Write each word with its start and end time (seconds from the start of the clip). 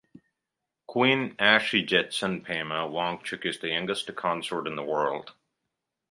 Queen 0.87 1.35
"Ashi" 1.37 1.85
Jetsun 1.85 2.43
Pema 2.43 2.89
Wangchuck 2.89 3.45
is 3.45 3.59
the 3.59 3.67
youngest 3.67 4.15
consort 4.15 4.65
in 4.65 4.75
the 4.75 4.81
world. 4.81 5.35